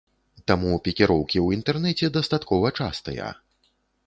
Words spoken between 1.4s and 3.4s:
ў інтэрнэце дастаткова частыя.